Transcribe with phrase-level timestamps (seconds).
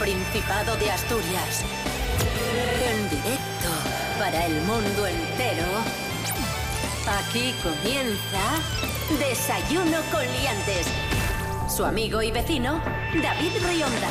[0.00, 1.62] Principado de Asturias.
[2.82, 3.68] En directo
[4.18, 5.66] para el mundo entero.
[7.06, 8.40] Aquí comienza
[9.18, 10.86] Desayuno con Liantes.
[11.68, 12.82] Su amigo y vecino,
[13.22, 14.08] David Rionda.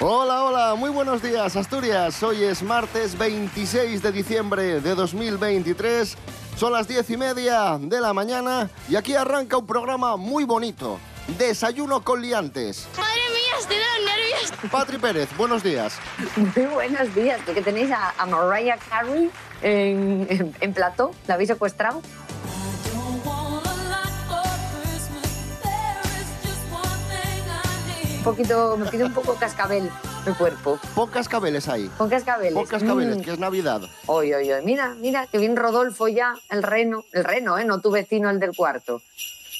[0.00, 2.20] Hola, hola, muy buenos días Asturias.
[2.24, 6.16] Hoy es martes 26 de diciembre de 2023.
[6.56, 10.98] Son las diez y media de la mañana y aquí arranca un programa muy bonito.
[11.38, 12.88] Desayuno con liantes.
[12.96, 14.70] Madre mía, estoy de los nervios.
[14.70, 15.98] Patri Pérez, buenos días.
[16.36, 19.30] Muy buenos días, porque tenéis a, a Mariah Carey
[19.62, 22.02] en, en, en plató, la habéis secuestrado.
[28.18, 29.90] Un poquito, me pide un poco cascabel
[30.26, 30.78] el cuerpo.
[30.94, 31.90] Pocas cabeles ahí.
[31.98, 32.54] Con cascabeles.
[32.54, 33.20] Pocas cabeles, Mm.
[33.22, 33.80] que es Navidad.
[34.06, 34.64] Oy, oy, oy.
[34.64, 37.04] Mira, mira, que bien Rodolfo ya, el reno.
[37.12, 37.64] El reno, ¿eh?
[37.64, 39.02] No tu vecino, el del cuarto.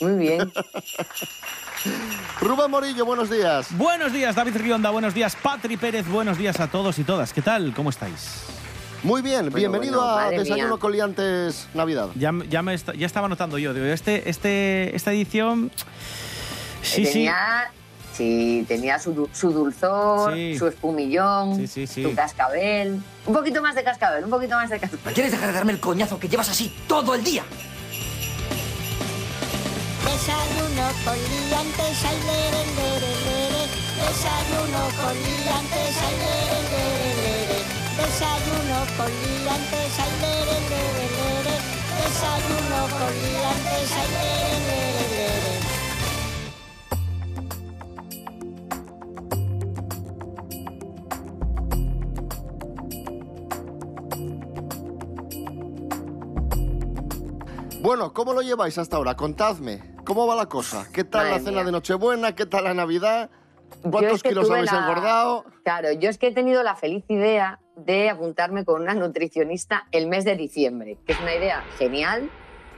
[0.00, 0.53] Muy bien.
[2.41, 3.69] Rubén Morillo, buenos días.
[3.77, 4.91] Buenos días, David Rionda.
[4.91, 6.06] Buenos días, Patri Pérez.
[6.08, 7.33] Buenos días a todos y todas.
[7.33, 7.72] ¿Qué tal?
[7.75, 8.42] ¿Cómo estáis?
[9.02, 10.77] Muy bien, bienvenido bueno, a Desayuno mía.
[10.80, 12.08] con liantes Navidad.
[12.14, 13.75] Ya, ya, me esta- ya estaba notando yo.
[13.75, 15.72] Digo, este, este, esta edición.
[16.83, 17.12] Sí, sí.
[17.12, 17.70] tenía,
[18.12, 20.56] sí, tenía su, su dulzor, Sí.
[20.56, 22.03] su espumillón, Sí, sí, sí.
[22.05, 23.00] su cascabel.
[23.27, 25.14] Un poquito más de cascabel, un poquito más de cascabel.
[25.14, 27.42] ¿Quieres dejar de darme el coñazo que llevas así todo el día?
[30.23, 33.62] Desayuno con liantes, ay, lere, lere, lere.
[33.98, 37.59] Desayuno con liantes, ay, lere, lere, lere.
[37.98, 41.55] Desayuno con liantes, ay, lere, lere, lere.
[41.98, 45.55] Desayuno con liantes, ay, lere, lere, lere.
[57.82, 59.16] Bueno, ¿cómo lo lleváis hasta ahora?
[59.16, 59.91] Contadme.
[60.12, 60.87] ¿Cómo va la cosa?
[60.93, 61.65] ¿Qué tal Madre la cena mía.
[61.65, 62.34] de Nochebuena?
[62.34, 63.31] ¿Qué tal la Navidad?
[63.81, 65.47] ¿Cuántos es que kilos habéis la- engordado?
[65.65, 70.09] Claro, yo es que he tenido la feliz idea de apuntarme con una nutricionista el
[70.09, 72.28] mes de diciembre, que es una idea genial.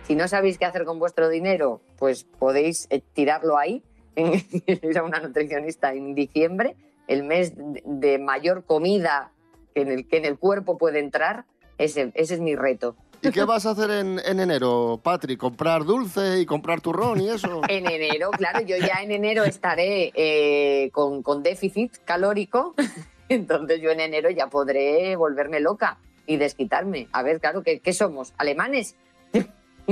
[0.04, 3.82] Si no sabéis qué hacer con vuestro dinero, pues podéis eh, tirarlo ahí,
[4.14, 6.76] ir a una nutricionista en diciembre,
[7.08, 9.32] el mes de- de mayor comida
[9.74, 11.46] en el que en el cuerpo puede entrar.
[11.78, 12.94] Ese, ese es mi reto.
[13.24, 15.36] ¿Y qué vas a hacer en, en enero, Patri?
[15.36, 17.62] ¿Comprar dulce y comprar turrón y eso?
[17.68, 22.74] En enero, claro, yo ya en enero estaré eh, con, con déficit calórico,
[23.28, 27.08] entonces yo en enero ya podré volverme loca y desquitarme.
[27.12, 28.34] A ver, claro, ¿qué, qué somos?
[28.38, 28.96] ¿Alemanes?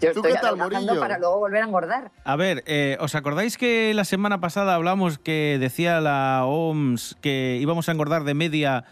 [0.00, 0.56] Yo ¿Tú estoy qué tal,
[1.00, 2.12] para luego volver a engordar.
[2.22, 7.58] A ver, eh, ¿os acordáis que la semana pasada hablamos que decía la OMS que
[7.60, 8.84] íbamos a engordar de media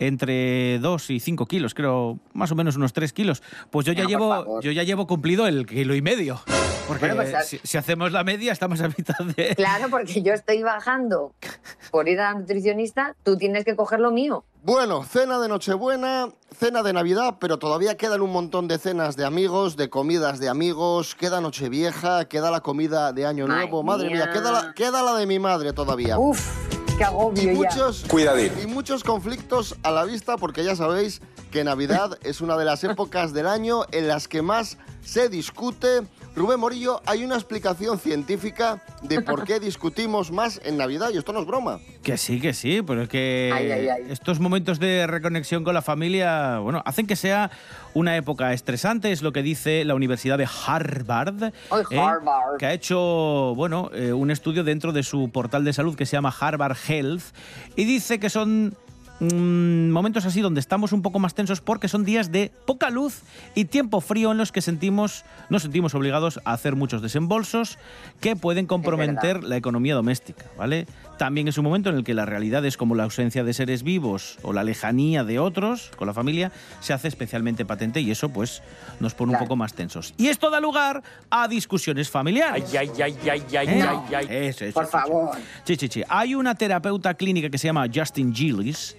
[0.00, 3.42] entre 2 y 5 kilos, creo, más o menos unos 3 kilos?
[3.70, 6.40] Pues yo ya, No, llevo, yo ya llevo cumplido el kilo y medio.
[6.88, 9.54] Porque Bueno, pues, si, si hacemos la media estamos a mitad de...
[9.56, 11.34] Claro, porque yo estoy bajando
[11.92, 14.44] por ir a la nutricionista, tú tienes que coger lo mío.
[14.62, 16.28] Bueno, cena de Nochebuena,
[16.58, 20.48] cena de Navidad, pero todavía quedan un montón de cenas de amigos, de comidas de
[20.48, 24.30] amigos, queda Nochevieja, queda la comida de Año Nuevo, madre mía, mía.
[24.32, 26.18] queda la, queda la de mi madre todavía.
[26.18, 26.40] Uf,
[27.34, 27.52] qué y ya.
[27.54, 28.52] muchos, Cuidadín.
[28.62, 32.84] y muchos conflictos a la vista porque ya sabéis que Navidad es una de las
[32.84, 36.02] épocas del año en las que más se discute.
[36.36, 41.32] Rubén Morillo, hay una explicación científica de por qué discutimos más en Navidad y esto
[41.32, 41.80] no es broma.
[42.02, 44.02] Que sí, que sí, pero es que Ay, ay, ay.
[44.10, 47.50] estos momentos de reconexión con la familia, bueno, hacen que sea
[47.94, 51.98] una época estresante, es lo que dice la Universidad de Harvard, Ay, ¿eh?
[51.98, 52.58] Harvard.
[52.58, 56.12] que ha hecho, bueno, eh, un estudio dentro de su portal de salud que se
[56.16, 57.22] llama Harvard Health
[57.76, 58.76] y dice que son
[59.20, 63.22] mm, momentos así donde estamos un poco más tensos porque son días de poca luz
[63.54, 67.78] y tiempo frío en los que sentimos, nos sentimos obligados a hacer muchos desembolsos
[68.20, 70.86] que pueden comprometer la economía doméstica, ¿vale?
[71.20, 74.38] También es un momento en el que las realidades como la ausencia de seres vivos
[74.40, 76.50] o la lejanía de otros con la familia
[76.80, 78.62] se hace especialmente patente y eso pues
[79.00, 80.14] nos pone un poco más tensos.
[80.16, 82.64] Y esto da lugar a discusiones familiares.
[82.74, 83.82] Ay, ay, ay, ay, ay, ¿Eh?
[83.86, 84.26] ay, ay.
[84.48, 85.36] Eso, eso, Por eso, favor.
[85.64, 86.02] Sí, sí, sí.
[86.08, 88.96] Hay una terapeuta clínica que se llama Justin Gillis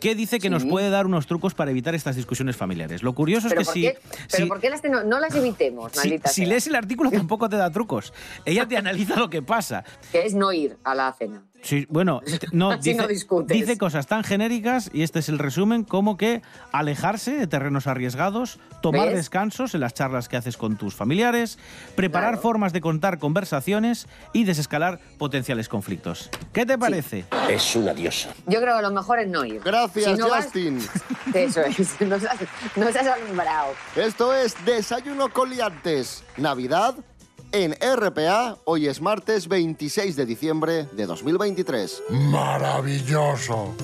[0.00, 3.02] que dice que nos puede dar unos trucos para evitar estas discusiones familiares.
[3.04, 3.98] Lo curioso es ¿Pero que si, qué,
[4.30, 6.48] pero si- por qué las no, no las evitemos, si- maldita si sea?
[6.48, 8.12] lees el artículo tampoco te da trucos.
[8.44, 9.84] Ella te analiza lo que pasa.
[10.10, 11.44] Que es no ir a la cena.
[11.62, 13.56] Sí, bueno, te- no, Así dice, no discutes.
[13.56, 16.42] dice cosas tan genéricas, y este es el resumen, como que
[16.72, 19.16] alejarse de terrenos arriesgados, tomar ¿Ves?
[19.16, 21.58] descansos en las charlas que haces con tus familiares,
[21.96, 22.42] preparar Claro.
[22.42, 26.30] formas de contar conversaciones y desescalar potenciales conflictos.
[26.52, 27.24] ¿Qué te parece?
[27.50, 28.30] Es una diosa.
[28.46, 29.60] Yo creo que lo mejor es no ir.
[29.62, 30.78] Gracias, Si no vas- Justin.
[31.34, 32.38] Eso es, nos has,
[32.76, 33.74] nos has alumbrado.
[33.96, 36.24] Esto es Desayuno con liantes.
[36.36, 36.94] Navidad
[37.52, 38.58] en RPA.
[38.64, 42.02] Hoy es martes 26 de diciembre de 2023.
[42.10, 43.74] Maravilloso.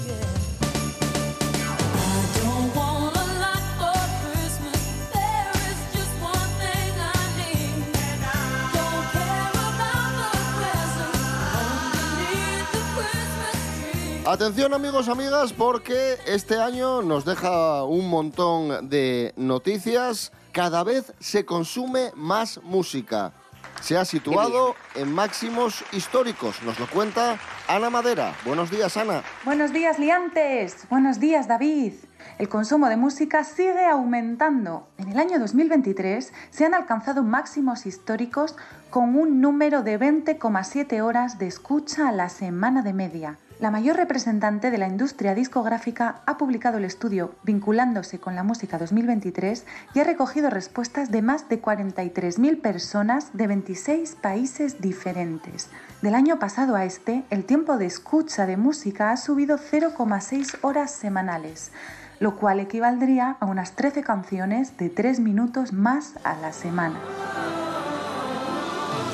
[14.28, 20.32] Atención amigos, amigas, porque este año nos deja un montón de noticias.
[20.50, 23.32] Cada vez se consume más música.
[23.80, 26.62] Se ha situado en máximos históricos.
[26.62, 27.38] Nos lo cuenta
[27.68, 28.34] Ana Madera.
[28.44, 29.22] Buenos días, Ana.
[29.44, 30.86] Buenos días, liantes.
[30.90, 31.94] Buenos días, David.
[32.38, 34.88] El consumo de música sigue aumentando.
[34.98, 38.56] En el año 2023 se han alcanzado máximos históricos
[38.90, 43.38] con un número de 20,7 horas de escucha a la semana de media.
[43.58, 48.76] La mayor representante de la industria discográfica ha publicado el estudio vinculándose con la música
[48.76, 49.64] 2023
[49.94, 55.70] y ha recogido respuestas de más de 43.000 personas de 26 países diferentes.
[56.02, 60.90] Del año pasado a este, el tiempo de escucha de música ha subido 0,6 horas
[60.90, 61.72] semanales,
[62.20, 67.00] lo cual equivaldría a unas 13 canciones de 3 minutos más a la semana.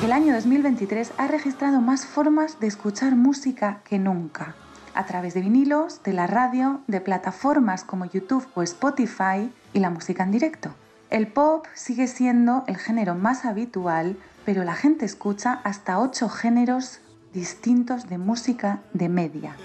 [0.03, 4.53] El año 2023 ha registrado más formas de escuchar música que nunca,
[4.93, 9.89] a través de vinilos, de la radio, de plataformas como YouTube o Spotify y la
[9.89, 10.75] música en directo.
[11.09, 16.99] El pop sigue siendo el género más habitual, pero la gente escucha hasta 8 géneros
[17.33, 19.55] distintos de música de media.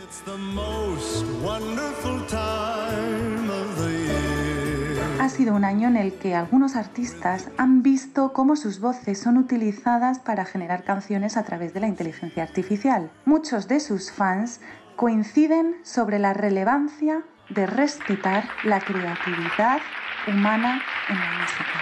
[5.29, 9.37] Ha sido un año en el que algunos artistas han visto cómo sus voces son
[9.37, 13.11] utilizadas para generar canciones a través de la inteligencia artificial.
[13.27, 14.63] Muchos de sus fans
[14.97, 19.81] coinciden sobre la relevancia de respetar la creatividad
[20.27, 20.81] humana
[21.11, 21.75] en la música.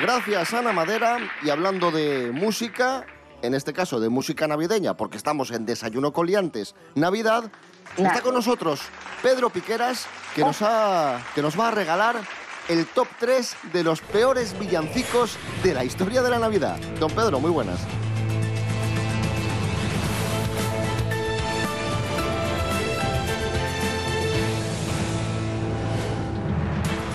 [0.00, 1.18] Gracias, Ana Madera.
[1.42, 3.04] Y hablando de música,
[3.42, 7.52] en este caso de música navideña, porque estamos en Desayuno Coliantes, Navidad,
[7.98, 8.80] está con nosotros
[9.22, 12.16] Pedro Piqueras, que, nos ha, que nos va a regalar
[12.70, 16.78] el top 3 de los peores villancicos de la historia de la Navidad.
[17.00, 17.80] Don Pedro, muy buenas.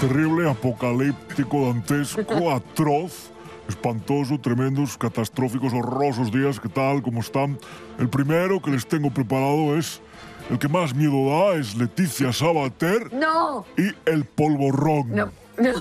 [0.02, 3.32] Terrible, apocalíptico, dantesco, atroz,
[3.70, 6.60] espantoso, tremendos, catastróficos, horrorosos días.
[6.60, 7.02] ¿Qué tal?
[7.02, 7.58] ¿Cómo están?
[7.98, 10.02] El primero que les tengo preparado es
[10.50, 15.16] el que más miedo da, es Leticia Sabater No, y el polvorrón.
[15.16, 15.74] no, no,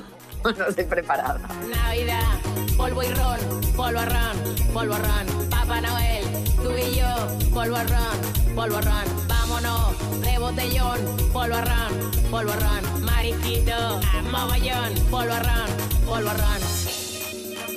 [0.53, 1.41] no estoy preparada.
[1.69, 2.38] Navidad,
[2.76, 3.38] polvo y ron,
[3.76, 5.49] polvo a ron, polvo a ron.
[5.50, 6.25] Papá Noel,
[6.62, 9.29] tú y yo, polvo a ron, polvo a ron.
[9.29, 10.99] Vámonos, de botellón,
[11.32, 13.05] polvo a ron, polvo a ron.
[13.05, 14.00] Mariquito,
[14.31, 17.03] mogollón, polvo a ron, polvo ron.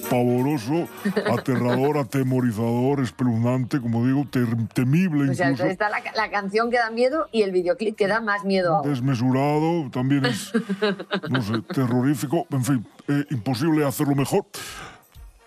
[0.09, 0.88] Pavoroso,
[1.38, 5.69] aterrador, atemorizador, espeluznante, como digo, ter- temible O sea, incluso.
[5.71, 9.89] está la, la canción que da miedo y el videoclip que da más miedo desmesurado,
[9.92, 10.51] también es,
[11.30, 14.45] no sé, terrorífico, en fin, eh, imposible hacerlo mejor.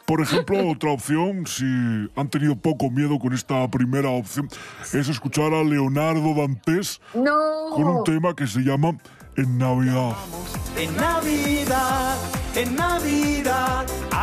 [0.07, 1.65] Por ejemplo, otra opción, si
[2.17, 4.49] han tenido poco miedo con esta primera opción,
[4.93, 7.71] es escuchar a Leonardo Dantes No.
[7.71, 8.97] con un tema que se llama
[9.37, 10.15] En Navidad.
[10.77, 12.17] En Navidad,
[12.57, 13.80] en Navidad,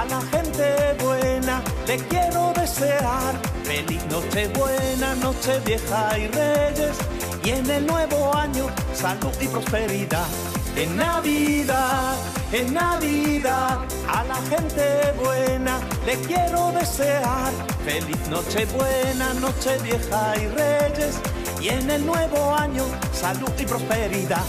[0.10, 6.98] la gente buena le quiero desear feliz noche buena, noche vieja y reyes,
[7.44, 10.28] y en el nuevo año salud y prosperidad.
[10.76, 12.16] En Navidad,
[12.52, 17.52] en Navidad, a la gente buena le quiero desear
[17.84, 21.20] feliz noche buena, noche vieja y reyes,
[21.62, 24.44] y en el nuevo año salud y prosperidad.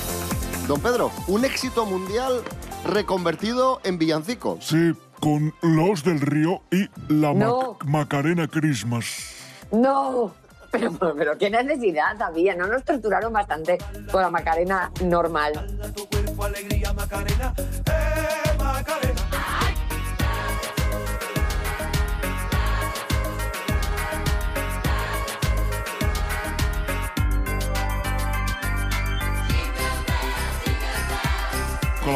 [0.68, 2.42] Don Pedro, un éxito mundial
[2.84, 4.58] reconvertido en villancico.
[4.60, 7.84] Sí, con Los del Río y la Mac-.
[7.84, 9.34] Macarena Christmas.
[9.72, 10.34] No.
[10.70, 13.78] Pero, pero qué necesidad había, no nos torturaron bastante
[14.12, 15.52] con la Macarena normal.
[15.94, 18.47] tu cuerpo alegría Macarena, eh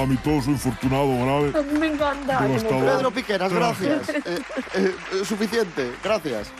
[0.03, 1.73] Calamitoso, infortunado, grave.
[1.79, 2.41] Me encanta.
[2.41, 4.09] Pedro Piqueras, gracias.
[4.09, 4.43] Eh,
[4.75, 6.51] eh, suficiente, gracias.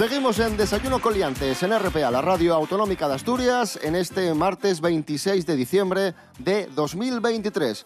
[0.00, 5.44] Seguimos en Desayuno Coliantes en RPA, la radio autonómica de Asturias, en este martes 26
[5.44, 7.84] de diciembre de 2023.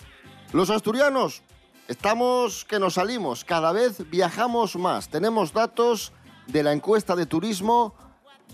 [0.52, 1.42] Los asturianos
[1.88, 5.08] Estamos que nos salimos, cada vez viajamos más.
[5.08, 6.12] Tenemos datos
[6.46, 7.96] de la encuesta de turismo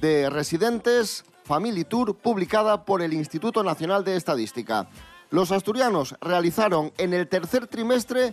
[0.01, 4.89] de residentes Family Tour publicada por el Instituto Nacional de Estadística.
[5.29, 8.33] Los asturianos realizaron en el tercer trimestre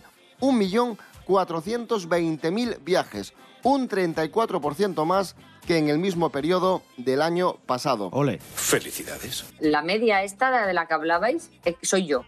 [1.28, 8.08] 1.420.000 viajes, un 34% más que en el mismo periodo del año pasado.
[8.12, 8.38] Ole.
[8.38, 9.44] Felicidades.
[9.60, 12.24] La media esta de la que hablabais eh, soy yo.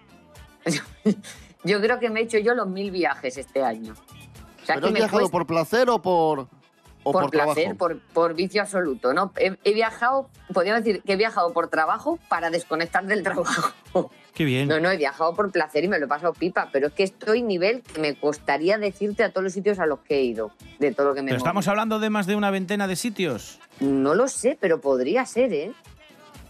[1.65, 3.95] yo creo que me he hecho yo los mil viajes este año.
[3.95, 6.49] O sea, ¿Pero que has me viajado cuesta- por placer o por,
[7.03, 9.33] o por, por, placer, por, por vicio absoluto, ¿no?
[9.37, 14.11] He, he viajado, podríamos decir que he viajado por trabajo para desconectar del trabajo.
[14.35, 14.69] Qué bien.
[14.69, 17.03] No, no, he viajado por placer y me lo he pasado pipa, pero es que
[17.03, 20.53] estoy nivel que me costaría decirte a todos los sitios a los que he ido,
[20.79, 23.59] de todo lo que me Pero estamos hablando de más de una veintena de sitios.
[23.81, 25.73] No lo sé, pero podría ser, ¿eh?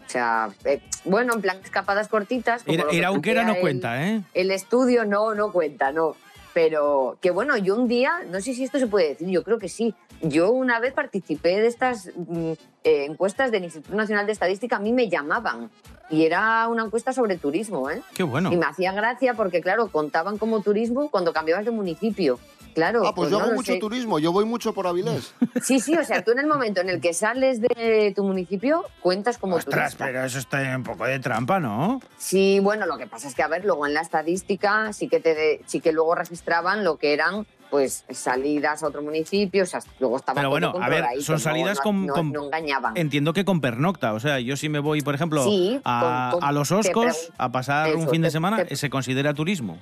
[0.06, 2.64] O sea, eh, bueno, en plan escapadas cortitas.
[2.64, 4.22] como Ir, lo que ir a Unquera no cuenta, ¿eh?
[4.34, 6.16] El estudio no, no cuenta, no.
[6.52, 9.58] Pero que bueno, yo un día, no sé si esto se puede decir, yo creo
[9.58, 9.94] que sí.
[10.22, 12.52] Yo una vez participé de estas mm,
[12.84, 15.70] eh, encuestas del Instituto Nacional de Estadística, a mí me llamaban.
[16.10, 18.02] Y era una encuesta sobre turismo, ¿eh?
[18.14, 18.52] Qué bueno.
[18.52, 22.38] Y me hacía gracia porque, claro, contaban como turismo cuando cambiabas de municipio.
[22.74, 23.02] Claro.
[23.06, 23.78] Ah, pues, yo no hago mucho sé.
[23.78, 25.34] turismo, yo voy mucho por Avilés.
[25.62, 28.84] Sí, sí, o sea, tú en el momento en el que sales de tu municipio,
[29.00, 30.04] cuentas como Ostras, turista.
[30.06, 32.00] pero eso está un poco de trampa, ¿no?
[32.18, 35.20] Sí, bueno, lo que pasa es que, a ver, luego en la estadística sí que,
[35.20, 39.66] te de- sí que luego registraban lo que eran pues salidas a otro municipio, o
[39.66, 42.44] sea, luego estaba Pero todo bueno, a ver, son salidas no, con, no- con- no
[42.46, 42.96] engañaban.
[42.96, 44.12] Entiendo que con pernocta.
[44.12, 47.30] O sea, yo si me voy, por ejemplo, Sí, a, con- con- a los Oscos
[47.38, 49.78] a pasar un eso, fin de te- semana, te- ¿se considera turismo?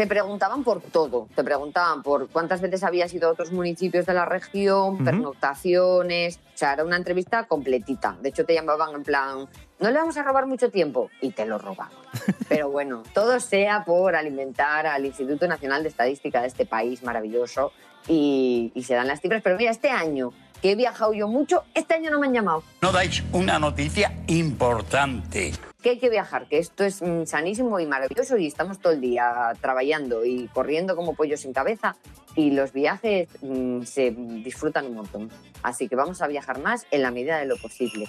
[0.00, 4.14] Te preguntaban por todo, te preguntaban por cuántas veces habías ido a otros municipios de
[4.14, 5.04] la región, Ujú.
[5.04, 8.16] pernoctaciones, o sea, era una entrevista completita.
[8.22, 9.46] De hecho, te llamaban en plan,
[9.78, 11.92] no le vamos a robar mucho tiempo, y te lo robaban.
[12.48, 17.70] Pero bueno, todo sea por alimentar al Instituto Nacional de Estadística de este país maravilloso
[18.08, 19.42] y, y se dan las cifras.
[19.42, 22.62] Pero mira, este año que he viajado yo mucho, este año no me han llamado.
[22.80, 25.52] No dais una noticia importante.
[25.80, 29.00] Que hay que viajar, que esto es mm, sanísimo y maravilloso y estamos todo el
[29.00, 31.96] día trabajando y corriendo como pollos sin cabeza
[32.36, 35.30] y los viajes mm, se disfrutan un montón.
[35.62, 38.06] Así que vamos a viajar más en la medida de lo posible.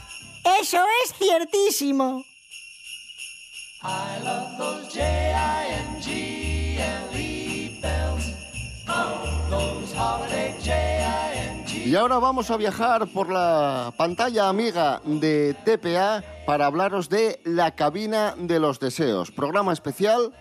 [0.60, 2.24] Eso es ciertísimo.
[11.84, 17.72] Y ahora vamos a viajar por la pantalla amiga de TPA para hablaros de La
[17.76, 20.32] Cabina de los Deseos, programa especial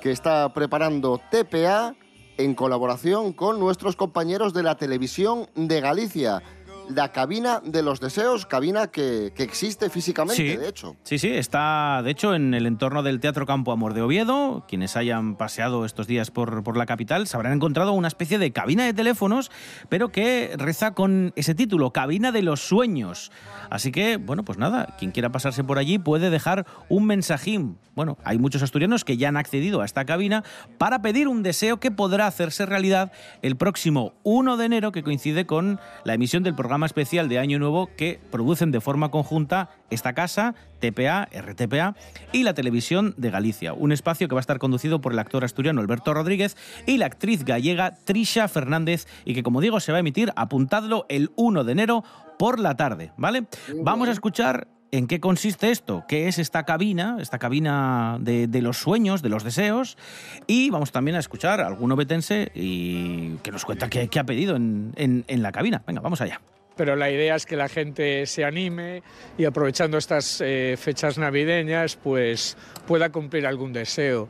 [0.00, 1.94] que está preparando TPA
[2.38, 6.42] en colaboración con nuestros compañeros de la televisión de Galicia.
[6.88, 10.56] La Cabina de los Deseos, cabina que, que existe físicamente, Sí.
[10.56, 10.96] de hecho.
[11.02, 14.64] Sí, sí, está de hecho en el entorno del Teatro Campo Amor de Oviedo.
[14.68, 18.52] Quienes hayan paseado estos días por, por la capital se habrán encontrado una especie de
[18.52, 19.50] cabina de teléfonos,
[19.88, 23.32] pero que reza con ese título, Cabina de los Sueños.
[23.70, 27.76] Así que, bueno, pues nada, quien quiera pasarse por allí puede dejar un mensajín.
[27.94, 30.44] Bueno, hay muchos asturianos que ya han accedido a esta cabina
[30.78, 35.44] para pedir un deseo que podrá hacerse realidad el próximo 1 de enero, que coincide
[35.46, 40.12] con la emisión del programa especial de Año Nuevo que producen de forma conjunta esta
[40.12, 41.94] casa, TPA, RTPA
[42.32, 43.72] y la Televisión de Galicia.
[43.72, 46.56] Un espacio que va a estar conducido por el actor asturiano Alberto Rodríguez
[46.86, 51.06] y la actriz gallega Trisha Fernández y que, como digo, se va a emitir, apuntadlo,
[51.08, 52.04] el 1 de enero
[52.38, 53.46] por la tarde, ¿vale?
[53.82, 56.04] Vamos a escuchar ¿En qué consiste esto?
[56.08, 57.18] ¿Qué es esta cabina?
[57.20, 59.98] Esta cabina de, de los sueños, de los deseos.
[60.46, 64.24] Y vamos también a escuchar a algún obetense y que nos cuenta qué, qué ha
[64.24, 65.82] pedido en, en- en la cabina.
[65.86, 66.40] Venga, vamos allá.
[66.78, 69.02] Pero la idea es que la gente se anime
[69.36, 72.56] y aprovechando estas eh, fechas navideñas pues
[72.86, 74.28] pueda cumplir algún deseo.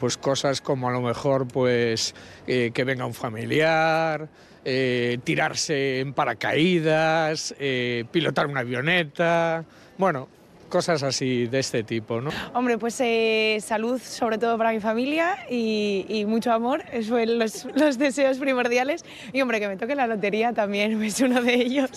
[0.00, 2.14] Pues cosas como a lo mejor pues
[2.46, 4.28] eh, que venga un familiar
[4.64, 7.54] eh, tirarse en paracaídas
[8.10, 9.64] pilotar una avioneta.
[9.98, 10.41] Bueno
[10.72, 15.36] cosas así de este tipo no Hombre, pues eh, salud sobre todo para mi familia
[15.50, 19.04] y, y mucho amor, eso son los, los deseos primordiales.
[19.34, 21.90] Y hombre, que me toque la lotería también es uno de ellos.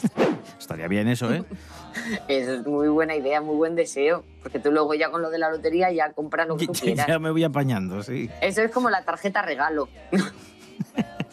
[0.60, 1.44] Estaría bien eso, ¿eh?
[2.27, 5.50] Es muy buena idea, muy buen deseo, porque tú luego ya con lo de la
[5.50, 7.08] lotería ya compras lo que tú quieras.
[7.08, 8.29] ya me voy apañando, sí.
[8.41, 9.88] Eso es como la tarjeta regalo.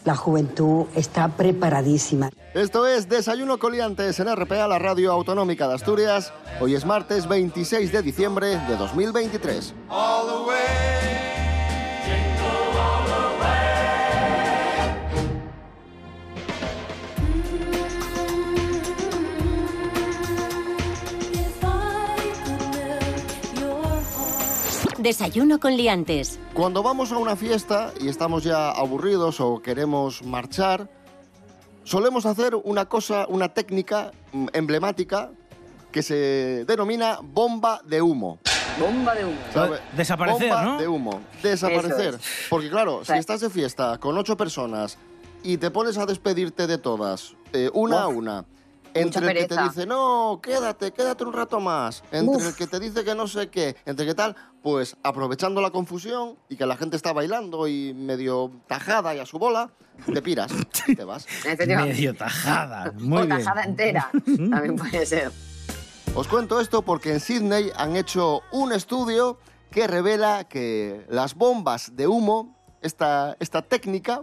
[0.04, 2.30] La juventud está preparadísima.
[2.54, 6.32] Esto es Desayuno Coliantes en RPA, la radio autonómica de Asturias.
[6.60, 9.74] Hoy es martes 26 de diciembre de 2023.
[25.02, 26.38] Desayuno con liantes.
[26.54, 30.88] Cuando vamos a una fiesta y estamos ya aburridos o queremos marchar,
[31.82, 35.32] solemos hacer una cosa, una técnica mm, emblemática
[35.90, 38.38] que se denomina bomba de humo.
[38.78, 39.40] Bomba de humo.
[39.52, 39.80] ¿sabe?
[39.96, 40.78] Desaparecer, Bomba ¿no?
[40.78, 41.20] de humo.
[41.42, 42.20] Desaparecer.
[42.48, 44.98] Porque claro, si estás de fiesta con ocho personas
[45.42, 48.44] y te pones a despedirte de todas, eh, una a una,
[48.94, 52.46] entre el que te dice, no, quédate, quédate un rato más, entre Uf.
[52.46, 56.36] el que te dice que no sé qué, entre qué tal, pues aprovechando la confusión
[56.48, 59.70] y que la gente está bailando y medio tajada y a su bola,
[60.12, 60.52] te piras
[60.86, 61.26] y te vas.
[61.58, 62.92] Medio tajada.
[62.98, 63.38] Muy o bien.
[63.38, 64.10] tajada entera.
[64.24, 65.32] También puede ser.
[66.14, 69.38] Os cuento esto porque en Sydney han hecho un estudio
[69.70, 74.22] que revela que las bombas de humo, esta, esta técnica,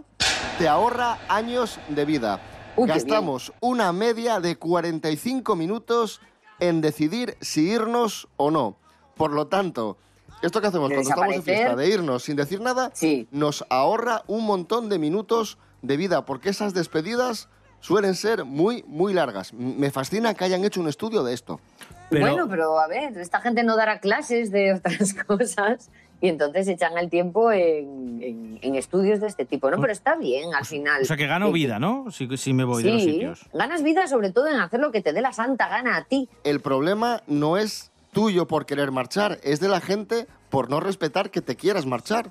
[0.58, 2.40] te ahorra años de vida.
[2.80, 6.20] Uy, Gastamos una media de 45 minutos
[6.60, 8.78] en decidir si irnos o no.
[9.16, 9.98] Por lo tanto,
[10.40, 11.66] esto que hacemos De cuando estamos desaparecer.
[11.66, 12.90] fiesta, de irnos sin decir nada,
[13.30, 19.12] nos ahorra un montón de minutos de vida, porque esas despedidas suelen ser muy, muy
[19.12, 19.52] largas.
[19.52, 21.60] Me fascina que hayan hecho un estudio de esto.
[22.10, 26.96] Bueno, pero a ver, esta gente no dará clases de otras cosas y entonces echan
[26.98, 29.80] el tiempo en, en- en estudios de este tipo, ¿no?
[29.80, 31.02] Pero está bien al final.
[31.02, 32.10] O sea que gano vida, ¿no?
[32.10, 33.40] Si, si me voy de los Sí, sitios.
[33.52, 36.28] ganas vida sobre todo en hacer lo que te dé la santa gana a ti.
[36.44, 41.30] El problema no es tuyo por querer marchar, es de la gente por no respetar
[41.30, 42.30] que te quieras marchar.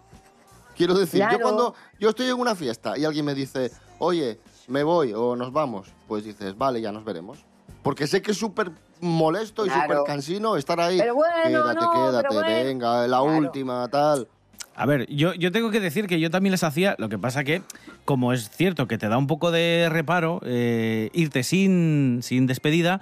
[0.76, 1.44] Quiero decir, yo Claro.
[1.44, 5.52] cuando yo estoy en una fiesta y alguien me dice, oye, me voy o nos
[5.52, 7.40] vamos, pues dices, vale, ya nos veremos.
[7.82, 8.72] Porque sé que es súper
[9.02, 10.98] molesto y súper cansino estar ahí.
[10.98, 12.66] Pero bueno, quédate, no, quédate, pero bueno.
[12.66, 14.28] venga, la última, tal.
[14.76, 17.44] A ver, yo, yo tengo que decir que yo también les hacía, lo que pasa
[17.44, 17.62] que,
[18.06, 23.02] como es cierto que te da un poco de reparo eh, irte sin, sin despedida,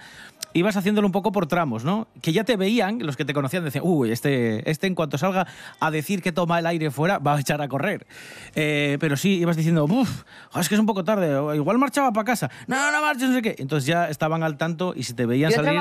[0.58, 2.08] ibas haciéndolo un poco por tramos, ¿no?
[2.22, 5.48] Que ya te veían, los que te conocían decían, uy, este, este en cuanto salga
[5.80, 8.06] a decir que toma el aire fuera, va a echar a correr.
[8.56, 10.24] Eh, pero sí, ibas diciendo, uff,
[10.60, 12.50] es que es un poco tarde, igual marchaba para casa.
[12.68, 13.56] No, no marches, no sé qué.
[13.60, 15.80] Entonces ya estaban al tanto y si te veían Yo salir...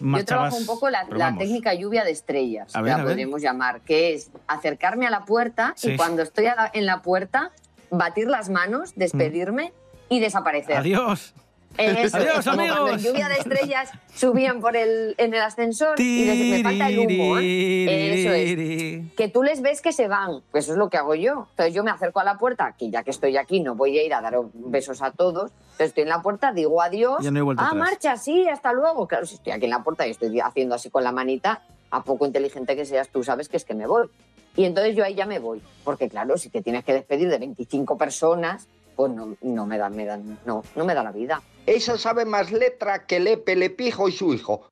[0.00, 4.14] yo trabajo un poco la, la técnica lluvia de estrellas, ver, la podríamos llamar, que
[4.14, 5.92] es acercarme a la puerta Sí.
[5.92, 7.52] y cuando estoy la- en la puerta,
[7.90, 9.72] batir las manos, despedirme
[10.08, 10.76] y desaparecer.
[10.76, 11.34] Adiós.
[11.78, 13.02] Eso, Adiós, amigos.
[13.02, 17.38] lluvia de estrellas subían por el, en el ascensor y les- me falta el humo.
[17.38, 18.20] ¿eh?
[18.20, 19.12] Eso es.
[19.16, 20.42] Que tú les ves que se van.
[20.50, 21.46] Pues eso es lo que hago yo.
[21.50, 24.04] Entonces yo me acerco a la puerta, que ya que estoy aquí no voy a
[24.04, 25.50] ir a dar besos a todos.
[25.50, 27.22] Entonces estoy en la puerta, digo adiós.
[27.22, 27.80] Ya no hay vuelta ah, atrás.
[27.90, 29.08] marcha, sí, hasta luego.
[29.08, 32.02] Claro, si estoy aquí en la puerta y estoy haciendo así con la manita, a
[32.04, 34.08] poco inteligente que seas tú, sabes que es que me voy.
[34.56, 35.62] Y entonces yo ahí ya me voy.
[35.84, 38.68] Porque claro, si te tienes que despedir de 25 personas,
[39.02, 41.42] pues no, no me da, me da, no, no me da la vida.
[41.66, 44.68] Esa sabe más letra que Lepe, Lepijo y su hijo.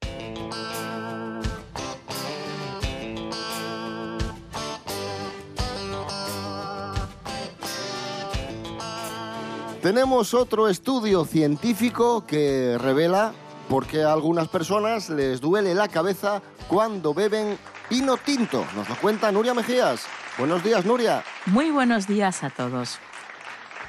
[9.82, 13.32] Tenemos otro estudio científico que revela
[13.68, 18.64] por qué a algunas personas les duele la cabeza cuando beben vino tinto.
[18.76, 20.06] Nos lo cuenta Nuria Mejías.
[20.38, 21.24] Buenos días, Nuria.
[21.46, 23.00] Muy buenos días a todos.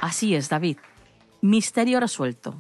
[0.02, 0.78] Así es, David.
[1.42, 2.56] Misterio resuelto.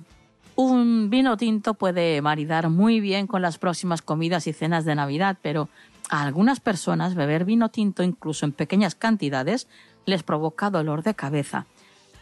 [0.55, 5.39] Un vino tinto puede maridar muy bien con las próximas comidas y cenas de Navidad,
[5.41, 5.67] pero
[6.11, 9.67] a algunas personas beber vino tinto, incluso en pequeñas cantidades,
[10.05, 11.65] les provoca dolor de cabeza.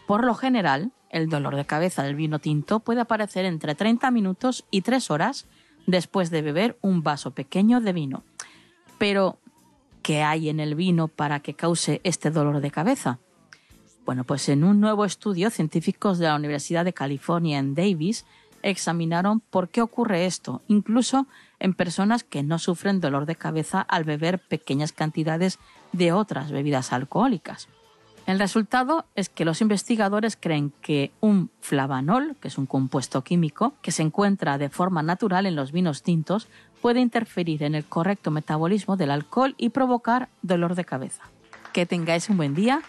[0.07, 4.65] Por lo general, el dolor de cabeza del vino tinto puede aparecer entre 30 minutos
[4.71, 5.47] y 3 horas
[5.85, 8.23] después de beber un vaso pequeño de vino.
[8.97, 9.37] Pero,
[10.01, 13.19] ¿qué hay en el vino para que cause este dolor de cabeza?
[14.09, 18.25] Bueno, pues en un nuevo estudio, científicos de la Universidad de California en Davis
[18.63, 21.27] examinaron por qué ocurre esto, incluso
[21.59, 25.59] en personas que no sufren dolor de cabeza al beber pequeñas cantidades
[25.91, 27.67] de otras bebidas alcohólicas.
[28.25, 33.75] El resultado es que los investigadores creen que un flavanol, que es un compuesto químico
[33.83, 36.47] que se encuentra de forma natural en los vinos tintos,
[36.81, 41.25] puede interferir en el correcto metabolismo del alcohol y provocar dolor de cabeza.
[41.73, 42.81] Que tengáis un buen día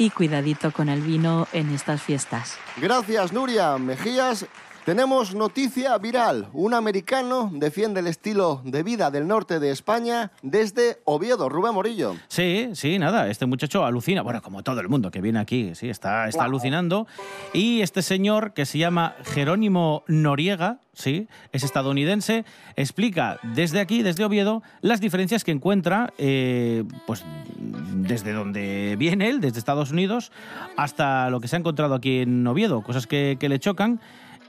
[0.00, 2.56] y cuidadito con el vino en estas fiestas.
[2.78, 4.46] Gracias, Nuria Mejías.
[4.84, 6.48] Tenemos noticia viral.
[6.54, 11.50] Un americano defiende el estilo de vida del norte de España desde Oviedo.
[11.50, 12.16] Rubén Morillo.
[12.28, 15.90] Sí, sí, nada, este muchacho alucina, bueno, como todo el mundo que viene aquí, sí,
[15.90, 17.06] está, está alucinando.
[17.52, 24.24] Y este señor que se llama Jerónimo Noriega, sí, es estadounidense, explica desde aquí, desde
[24.24, 27.22] Oviedo, las diferencias que encuentra, eh, pues
[27.58, 30.32] desde donde viene él, desde Estados Unidos,
[30.78, 34.00] hasta lo que se ha encontrado aquí en Oviedo, cosas que, que le chocan.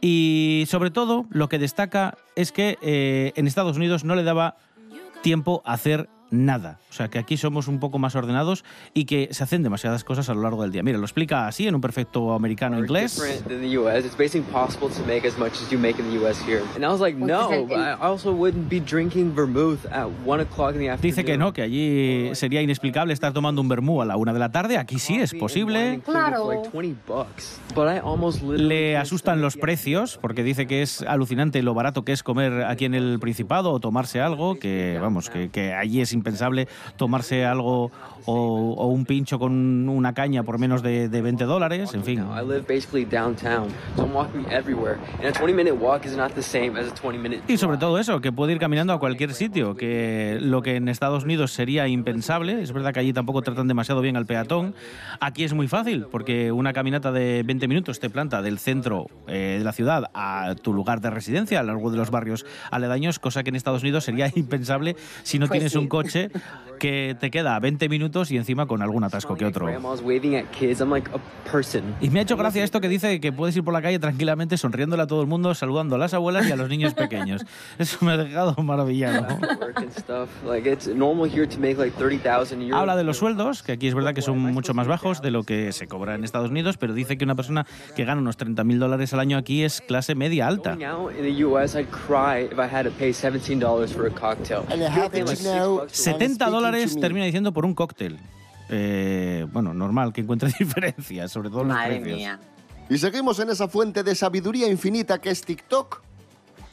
[0.02, 4.58] Y sobre todo, lo que destaca es que eh, en Estados Unidos no le daba
[5.22, 6.80] tiempo a hacer nada.
[6.90, 8.64] O sea, que aquí somos un poco más ordenados
[8.94, 10.82] y que se hacen demasiadas cosas a lo largo del día.
[10.84, 13.22] Mira, lo explica así en un perfecto americano inglés.
[21.02, 24.40] Dice que no, que allí sería inexplicable estar tomando un vermú a la una de
[24.40, 24.78] la tarde.
[24.78, 26.02] Aquí sí es posible.
[26.06, 26.50] Claro.
[26.50, 27.60] Like 20 bucks.
[27.76, 32.04] But I almost literally Le asustan los precios porque dice que es alucinante lo barato
[32.04, 36.02] que es comer aquí en el Principado o tomarse algo, que vamos, que, que allí
[36.02, 37.92] es impensable tomarse algo
[38.26, 42.20] o, o un pincho con una caña por menos de, de 20 dólares, en fin.
[42.20, 44.98] I live basically downtown, so I'm walking everywhere.
[45.20, 47.78] And a 20 minute walk is not the same as a 20 minute Y sobre
[47.78, 51.52] todo eso, que puede ir caminando a cualquier sitio, que lo que en Estados Unidos
[51.52, 54.76] sería impensable, es verdad que allí tampoco tratan demasiado bien al peatón,
[55.20, 59.56] aquí es muy fácil, porque una caminata de 20 minutos te planta del centro eh,
[59.60, 63.20] de la ciudad a tu lugar de residencia, a lo largo de los barrios aledaños,
[63.20, 65.78] cosa que en Estados Unidos sería impensable si no Pues tienes sí.
[65.78, 66.30] un coche
[66.80, 69.68] que te queda a 20 minutos y encima con algún atasco que otro.
[72.02, 74.58] Y me ha hecho gracia esto que dice que puedes ir por la calle tranquilamente
[74.58, 77.46] sonriéndole a todo el mundo, saludando a las abuelas y a los niños pequeños.
[77.78, 79.28] Eso me ha dejado maravillado.
[79.60, 80.30] Work and stuff.
[80.46, 82.80] Like it's normal here to make like 30,000 euros.
[82.80, 85.44] Habla de los sueldos, que aquí es verdad que son mucho más bajos de lo
[85.44, 88.78] que se cobra en Estados Unidos, pero dice que una persona que gana unos 30.000
[88.78, 90.76] dólares al año aquí es clase media alta.
[90.76, 94.12] Going out in the U.S., I'd cry if I had to pay $17 for a
[94.12, 94.66] cocktail.
[94.70, 97.52] And I Here, happen pay like to six know- bucks for 70 dólares termina diciendo
[97.54, 98.01] por un cóctel.
[98.70, 102.18] Eh, bueno, normal que encuentre diferencias, sobre todo en los Madre precios.
[102.18, 102.40] mía.
[102.90, 106.02] Y seguimos en esa fuente de sabiduría infinita que es TikTok,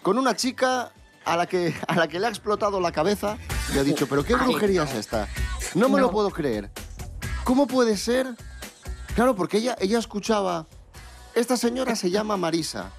[0.03, 0.93] con una chica
[1.25, 3.37] a la que, a la que le ha explotado la cabeza
[3.75, 4.91] y ha dicho, pero ¿qué brujería no.
[4.91, 5.29] es esta?
[5.75, 6.07] No me No.
[6.07, 6.71] lo puedo creer.
[7.45, 8.27] ¿Cómo puede ser?
[9.15, 10.67] Claro, porque ella, ella escuchaba,
[11.35, 12.91] esta señora se llama Marisa,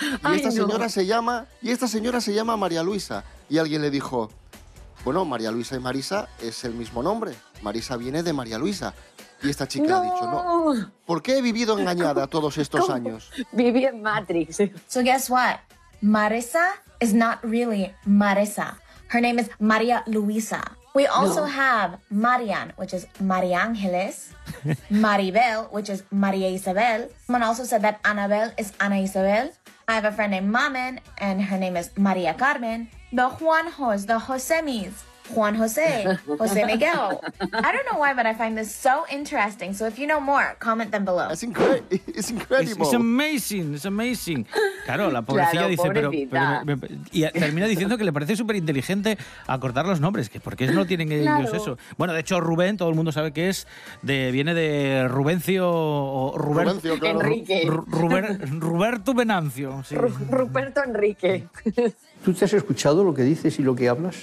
[0.00, 0.54] y Ay, esta no.
[0.54, 3.24] señora se llama, y esta señora se llama María Luisa.
[3.50, 4.30] Y alguien le dijo,
[5.04, 7.34] bueno, María Luisa y Marisa es el mismo nombre.
[7.62, 8.94] Marisa viene de María Luisa.
[9.42, 10.90] Y esta chica ha dicho, no.
[11.06, 12.94] ¿Por qué he vivido engañada todos estos ¿Cómo?
[12.94, 13.30] años?
[13.52, 14.58] Viví en Matrix.
[14.88, 15.58] So guess what?
[16.02, 18.78] Marisa is not really Marisa.
[19.08, 20.60] Her name is Maria Luisa.
[20.94, 21.52] We also No.
[21.52, 24.30] have Marian, which is Maria Angeles.
[24.90, 27.08] Maribel, which is Maria Isabel.
[27.26, 29.50] Someone also said that Annabel is Ana Isabel.
[29.86, 32.88] I have a friend named Mamen, and her name is Maria Carmen.
[33.12, 35.04] The Juanjos, the Josemis.
[35.34, 37.20] Juan Jose, Jose Miguel.
[37.38, 39.74] I don't know why, but I find this so interesting.
[39.74, 41.28] So if you know more, comment them below.
[41.30, 42.82] It's, incre it's incredible.
[42.86, 44.46] It's amazing, it's amazing.
[44.86, 48.36] Claro, la pobrecilla Claro, dice, pero, pero me- me- y termina diciendo que le parece
[48.36, 51.54] súper inteligente acortar los nombres, que por qué no tienen ellos Claro.
[51.54, 51.78] eso.
[51.98, 53.66] Bueno, de hecho Rubén, todo el mundo sabe que es
[54.00, 57.20] de viene de Rubencio o Ruber- Rubencio, claro.
[57.20, 57.64] Enrique.
[57.66, 59.82] Ru- Ruber- Roberto Venancio.
[59.84, 59.94] sí.
[59.94, 61.48] Ru- Ruperto Enrique.
[62.24, 64.16] ¿Tú te has escuchado lo que dices y lo que hablas?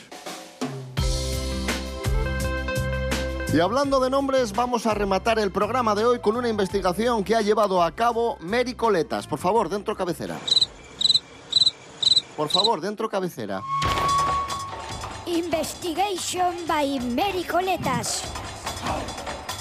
[3.53, 7.35] Y hablando de nombres, vamos a rematar el programa de hoy con una investigación que
[7.35, 9.27] ha llevado a cabo Mary Coletas.
[9.27, 10.37] Por favor, dentro cabecera.
[12.35, 13.61] Por favor, dentro cabecera.
[15.25, 18.23] Investigation by Mary Coletas.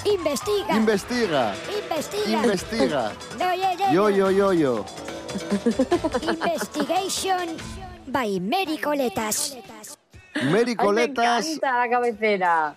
[0.03, 0.75] Investiga.
[0.75, 1.55] Investiga.
[1.87, 2.43] investiga.
[2.43, 3.11] Investiga.
[3.39, 4.09] No, ya, Yo, no.
[4.09, 4.85] yo, yo, yo.
[6.21, 7.57] Investigation
[8.07, 9.57] by Mary Coletas.
[10.51, 12.75] Mary Ay, me encanta la cabecera.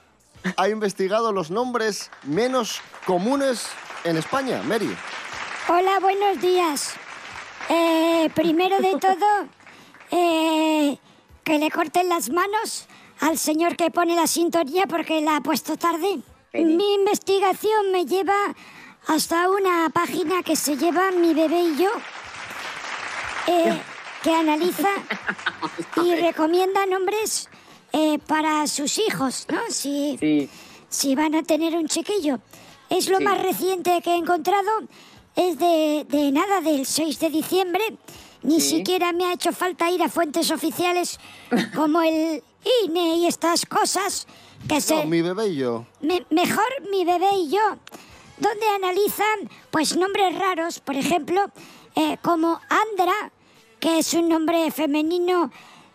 [0.57, 3.69] ha investigado los nombres menos comunes
[4.05, 4.63] en España.
[4.63, 4.95] Mary.
[5.69, 6.95] Hola, buenos días.
[7.69, 9.49] Eh, primero de todo,
[10.11, 10.99] eh,
[11.45, 12.87] que le corten las manos
[13.21, 16.21] al señor que pone la sintonía porque la ha puesto tarde.
[16.53, 18.35] Mi investigación me lleva
[19.07, 21.91] hasta una página que se lleva Mi bebé y yo,
[23.49, 23.79] eh,
[24.29, 24.89] que analiza
[26.05, 27.49] y recomienda nombres
[27.95, 29.59] eh, para sus hijos, ¿no?
[29.71, 30.51] Si,
[30.91, 32.39] si van a tener un chiquillo.
[32.91, 33.25] Es lo Sí.
[33.25, 34.71] más reciente que he encontrado.
[35.35, 37.83] Es de, de nada, del 6 de diciembre.
[38.43, 38.77] Ni Sí.
[38.77, 41.19] siquiera me ha hecho falta ir a fuentes oficiales
[41.75, 42.43] como el
[42.85, 44.27] INE y estas cosas
[44.69, 44.95] que se...
[44.95, 45.87] No, mi bebé y yo.
[46.03, 47.61] Me- mejor mi bebé y yo,
[48.37, 51.47] donde analizan pues nombres raros, por ejemplo,
[51.97, 53.33] eh, como Andra,
[53.81, 55.51] que es un nombre femenino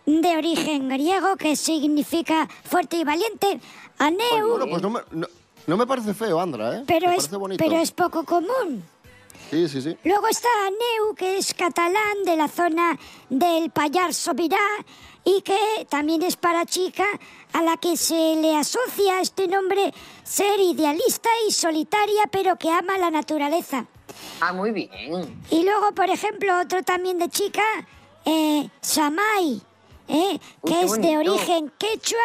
[0.06, 3.60] de origen griego que significa fuerte y valiente,
[3.98, 5.26] Aneu, Bueno, pues no me, no,
[5.66, 6.84] no me parece feo, Andra, ¿eh?
[6.86, 8.84] pero, me es, pero es poco común.
[9.50, 9.96] Sí, sí, sí.
[10.04, 12.98] Luego está Aneu, que es catalán de la zona
[13.30, 14.58] del Pallars Sobirá
[15.24, 17.04] y que también es para chica
[17.52, 19.92] a la que se le asocia este nombre
[20.22, 23.86] ser idealista y solitaria pero que ama la naturaleza.
[24.40, 24.90] Ah, muy bien.
[25.50, 27.62] Y luego, por ejemplo, otro también de chica,
[28.24, 29.60] eh, Samai,
[30.08, 30.38] ¿eh?
[30.66, 32.18] Que es de origen quechua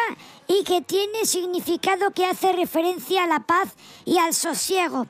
[0.48, 5.06] y que tiene significado que hace referencia a la paz y al sosiego.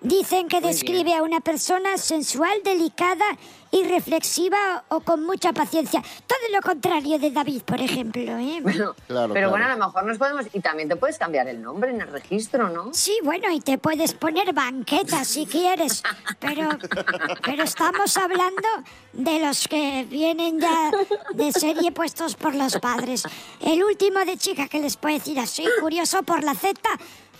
[0.00, 1.18] Dicen que Muy describe bien.
[1.18, 3.24] a una persona sensual, delicada
[3.74, 6.00] y reflexiva o con mucha paciencia.
[6.00, 8.22] Todo lo contrario de David, por ejemplo.
[8.22, 8.60] ¿eh?
[8.62, 9.50] Bueno, Claro, pero claro.
[9.50, 10.46] bueno, a lo mejor nos podemos...
[10.52, 12.94] Y también te puedes cambiar el nombre en el registro, ¿no?
[12.94, 16.04] Sí, bueno, y te puedes poner banqueta si quieres,
[16.38, 16.68] pero,
[17.44, 18.68] pero estamos hablando
[19.12, 20.92] de los que vienen ya
[21.34, 23.24] de serie puestos por los padres.
[23.60, 26.78] El último de chica que les puedo decir así, curioso por la Z,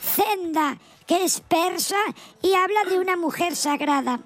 [0.00, 1.96] Zenda, que es persa
[2.42, 4.18] y habla de una mujer sagrada.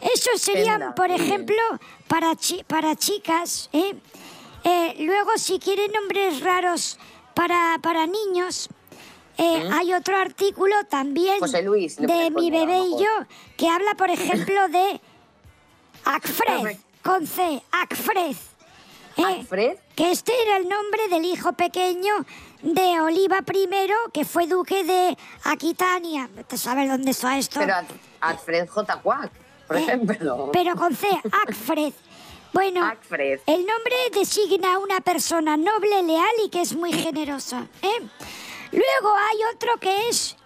[0.00, 1.56] Eso serían, por ejemplo,
[2.08, 3.68] para, chi- para chicas.
[3.72, 3.94] ¿eh?
[4.64, 6.98] Eh, luego, si quieren nombres raros
[7.34, 8.68] para, para niños,
[9.38, 13.10] eh, hay otro artículo también José Luis, le de mi bebé y yo
[13.56, 15.00] que habla, por ejemplo, de
[16.04, 18.36] Acfred, con C, Acfred.
[19.16, 19.76] Eh, ¿Acfred?
[19.94, 22.12] Que este era el nombre del hijo pequeño
[22.62, 23.68] de Oliva I,
[24.12, 26.28] que fue duque de Aquitania.
[26.46, 27.60] ¿Te sabes dónde está esto?
[27.60, 27.74] Pero
[28.20, 28.96] Alfred J.
[29.02, 29.30] Quack,
[29.66, 30.50] por ejemplo.
[30.52, 31.06] Pero con C,
[31.46, 31.92] Acfred.
[32.52, 33.40] Bueno, Acfred.
[33.46, 37.66] el nombre designa a una persona noble, leal y que es muy generosa.
[37.80, 38.00] ¿eh?
[38.72, 40.36] Luego hay otro que es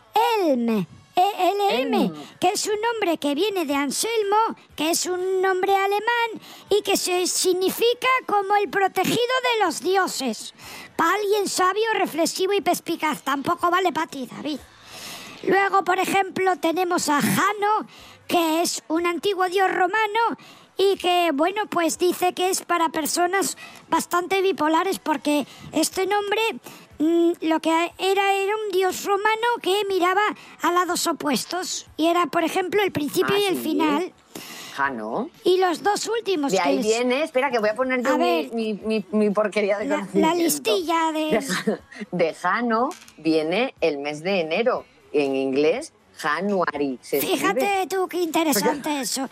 [0.40, 2.14] Elm, E-L-M, Elm.
[2.38, 4.36] que es un nombre que viene de Anselmo,
[4.76, 10.54] que es un nombre alemán y que se significa como el protegido de los dioses.
[10.94, 13.22] Para alguien sabio, reflexivo y perspicaz.
[13.22, 14.60] Tampoco vale para ti, David.
[15.42, 17.86] Luego, por ejemplo, tenemos a Jano,
[18.28, 20.20] que es un antiguo dios romano
[20.78, 23.56] y que, bueno, pues dice que es para personas
[23.88, 26.40] bastante bipolares porque este nombre
[26.98, 30.22] mm, lo que era era un dios romano que miraba
[30.62, 33.62] a lados opuestos y era, por ejemplo, el principio Ah, y el sí.
[33.62, 34.12] final.
[34.74, 35.30] Jano.
[35.42, 38.18] Y los dos últimos De ahí les- viene, espera, que voy a poner yo A
[38.18, 38.52] mi, ver.
[38.52, 41.42] mi, mi- mi porquería de la, la listilla de...
[42.12, 44.84] De Jano viene el mes de enero.
[45.14, 46.98] En inglés, January.
[47.02, 47.36] Se escribe.
[47.38, 49.28] Fíjate tú qué interesante eso.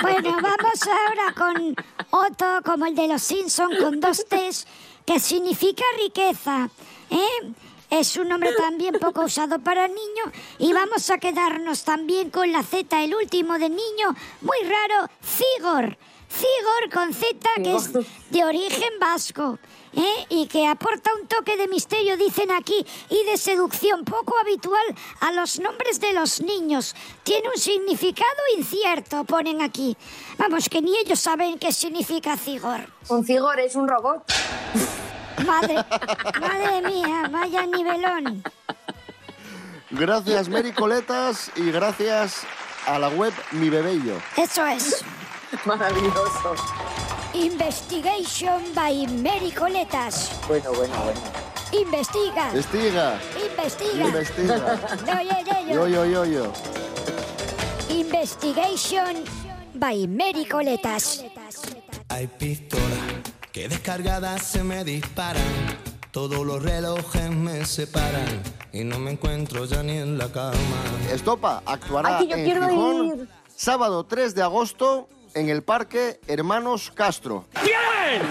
[0.00, 1.76] Bueno, vamos ahora con
[2.10, 4.66] otro como el de los Simpson con dos T's
[5.04, 6.70] que significa riqueza.
[7.10, 7.52] ¿eh?
[7.90, 10.24] Es un nombre también poco usado para niño
[10.58, 15.98] y vamos a quedarnos también con la Z, el último de niño, muy raro, Cigor.
[16.30, 17.92] Cigor con Z que es
[18.30, 19.58] de origen vasco.
[19.94, 20.26] ¿Eh?
[20.28, 24.82] Y que aporta un toque de misterio, dicen aquí, y de seducción poco habitual
[25.20, 26.94] a los nombres de los niños.
[27.22, 29.96] Tiene un significado incierto, ponen aquí.
[30.38, 32.80] Vamos, que ni ellos saben qué significa Cigor.
[33.08, 34.24] Un Cigor es un robot.
[35.46, 35.74] Madre,
[36.40, 38.42] madre mía, vaya nivelón.
[39.90, 42.42] Gracias, Mary Coletas, y gracias
[42.86, 44.16] a la web Mi Yo.
[44.36, 45.04] Eso es.
[45.64, 46.54] Maravilloso.
[47.34, 50.30] Investigation by Mary Coletas.
[50.48, 51.20] Bueno, bueno, bueno.
[51.72, 52.48] Investiga.
[52.50, 53.20] Investiga.
[53.48, 54.04] Investiga.
[54.06, 54.80] Investiga.
[55.06, 56.04] No, yo, yo, Yo, yo.
[56.04, 56.52] yo, yo, yo.
[57.88, 59.22] Investigation
[59.74, 61.24] by Mary Coletas.
[62.08, 62.88] Hay pistolas
[63.52, 65.42] que descargadas se me disparan.
[66.10, 70.56] Todos los relojes me separan y no me encuentro ya ni en la cama.
[71.12, 73.28] Estopa actuará Ay, que yo en quiero Gijón ir.
[73.54, 77.46] sábado 3 de agosto en el Parque Hermanos Castro.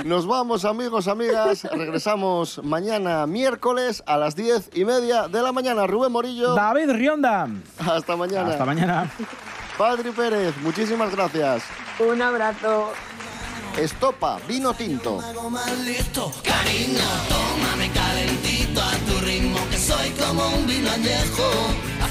[0.06, 1.64] Nos vamos amigos, amigas.
[1.72, 5.88] Regresamos mañana miércoles a las 10 y media de la mañana.
[5.88, 6.54] Rubén Morillo.
[6.56, 7.48] David Rionda.
[7.80, 8.52] Hasta mañana.
[8.52, 9.12] Hasta mañana.
[9.78, 11.64] Padre Pérez, muchísimas gracias.
[12.00, 12.92] Un abrazo.
[13.78, 15.22] Estopa, vino tinto.
[15.22, 21.50] Algo más listo, cariño, tómame calentito a tu ritmo, que soy como un vino añejo.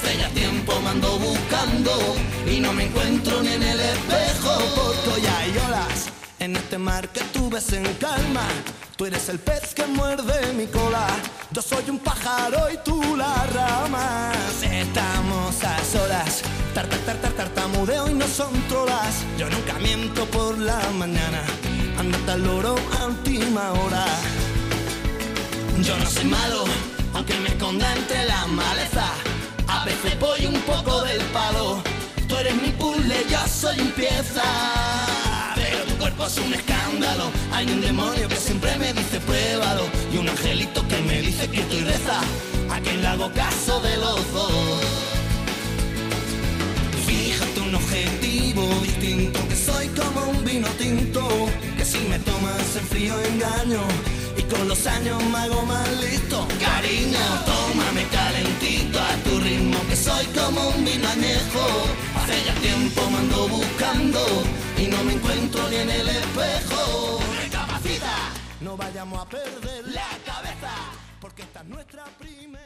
[0.00, 1.90] Hace tiempo me ando buscando
[2.46, 4.56] y no me encuentro ni en el espejo.
[4.76, 6.06] Porque ya hay olas
[6.38, 8.46] en este mar que tú ves en calma.
[8.96, 11.06] Tú eres el pez que muerde mi cola.
[11.50, 14.32] Yo soy un pájaro y tú la rama.
[14.62, 16.42] Estamos a solas.
[16.74, 19.24] Tar, tar, tar, tar, tartamudeo y no son trolas.
[19.36, 21.42] Yo nunca miento por la mañana.
[21.98, 24.04] Andate al loro a última hora.
[25.82, 26.64] Yo no soy malo,
[27.14, 29.17] aunque me esconda entre la maleza.
[29.88, 31.82] Veces voy un poco del palo.
[32.28, 34.42] Tú eres mi puzzle, yo soy un.
[35.54, 37.30] Pero tu cuerpo es un escándalo.
[37.52, 39.84] Hay un demonio que siempre me dice pruébalo.
[40.12, 42.20] Y un angelito que me dice que estoy reza.
[42.70, 44.82] A quien le hago caso de los dos.
[47.06, 51.26] Fíjate un objetivo distinto, que soy como un vino tinto,
[51.78, 53.80] que si me tomas en frío engaño,
[54.36, 56.46] y con los años me hago más listo.
[56.60, 59.67] Cariño, tómame calentito a tu ritmo,
[59.98, 61.64] soy como un vino añejo.
[62.16, 64.20] Hace ya tiempo me ando buscando,
[64.76, 67.18] y no me encuentro ni en el espejo.
[67.42, 68.16] Recapacita,
[68.60, 70.72] no vayamos a perder la cabeza,
[71.20, 72.57] porque esta es nuestra primera